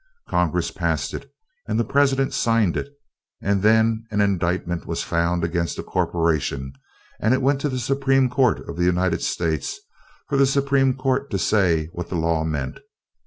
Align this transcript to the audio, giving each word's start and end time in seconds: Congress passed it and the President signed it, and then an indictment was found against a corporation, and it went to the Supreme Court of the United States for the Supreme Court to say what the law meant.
Congress 0.27 0.71
passed 0.71 1.13
it 1.13 1.31
and 1.67 1.79
the 1.79 1.83
President 1.85 2.33
signed 2.33 2.75
it, 2.75 2.89
and 3.39 3.61
then 3.61 4.03
an 4.09 4.19
indictment 4.19 4.87
was 4.87 5.03
found 5.03 5.43
against 5.43 5.77
a 5.77 5.83
corporation, 5.83 6.73
and 7.19 7.35
it 7.35 7.41
went 7.43 7.61
to 7.61 7.69
the 7.69 7.77
Supreme 7.77 8.27
Court 8.27 8.67
of 8.67 8.77
the 8.77 8.83
United 8.85 9.21
States 9.21 9.79
for 10.27 10.37
the 10.37 10.47
Supreme 10.47 10.95
Court 10.95 11.29
to 11.29 11.37
say 11.37 11.85
what 11.91 12.09
the 12.09 12.15
law 12.15 12.43
meant. 12.43 12.79